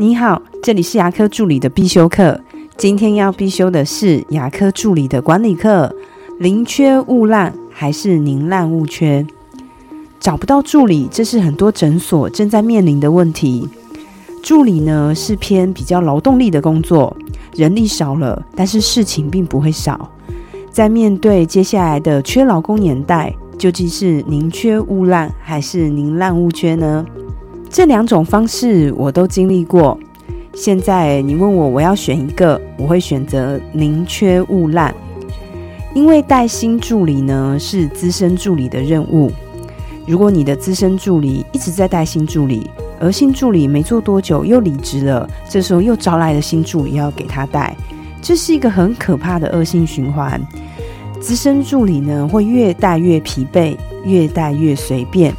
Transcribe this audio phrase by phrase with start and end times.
[0.00, 2.40] 你好，这里是牙科助理的必修课。
[2.78, 5.94] 今天要必修的是牙科助理的管理课。
[6.38, 9.26] 宁缺毋滥还是宁滥勿缺？
[10.18, 13.68] 找不到助理，这是很多诊所正在面临的问题。
[14.42, 17.14] 助理呢是偏比较劳动力的工作，
[17.54, 20.10] 人力少了，但是事情并不会少。
[20.70, 27.04] 在面对接下来的缺劳工年代，究竟是宁缺毋滥还是宁滥勿缺呢？
[27.70, 29.96] 这两种方式我都经历过。
[30.54, 34.92] 现在你问我，我要选一个，我会选择宁缺毋滥，
[35.94, 39.30] 因为带新助理呢是资深助理的任务。
[40.04, 47.76] 如果你的资深助理一直在带新助理，而新助理没做多久又离职了，这时候又招来了新助理要给他带，
[48.20, 50.40] 这是一个很可怕的恶性循环。
[51.20, 55.32] 资深助理呢会越带越疲惫，越带越随便，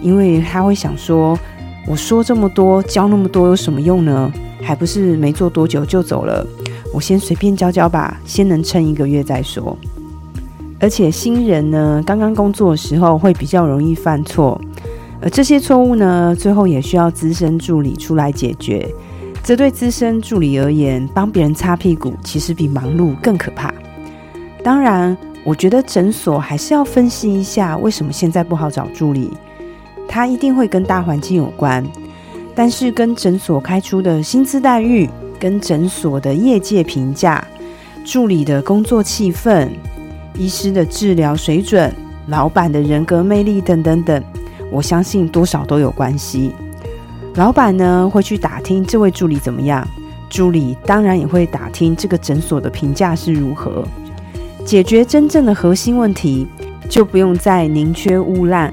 [0.00, 1.38] 因为他会想说。
[1.86, 4.32] 我说这么多，教那么多有什么用呢？
[4.60, 6.44] 还不是没做多久就走了。
[6.92, 9.76] 我先随便教教吧，先能撑一个月再说。
[10.80, 14.60] 而且新人呢，刚刚工作的时候会比较容易犯错，
[15.22, 18.86] 而这些错误呢，最后也需要资深助理出来解决。
[19.44, 23.72] 这对资深助理而言，帮别人擦屁股，其实比忙碌更可怕。
[24.64, 29.30] 当然，我觉得诊所还是要分析一下，为什么现在不好找助理。
[30.08, 31.84] 它一定会跟大环境有关，
[32.54, 37.46] 但是跟诊所开出的薪资待遇、跟诊所的业界评价、
[38.04, 39.68] 助理的工作气氛、
[40.38, 41.92] 医师的治疗水准、
[42.28, 44.22] 老板的人格魅力等等等，
[44.70, 46.52] 我相信多少都有关系。
[47.34, 49.86] 老板呢会去打听这位助理怎么样，
[50.30, 53.84] 助理当然也会打听这个诊所的评价是如何，
[54.64, 56.46] 解决真正的核心问题。
[56.88, 58.72] 就不用再宁缺毋滥